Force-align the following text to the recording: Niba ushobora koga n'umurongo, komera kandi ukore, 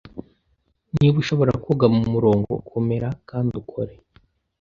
Niba 0.97 1.15
ushobora 1.23 1.51
koga 1.63 1.85
n'umurongo, 1.93 2.51
komera 2.69 3.07
kandi 3.29 3.51
ukore, 3.61 3.93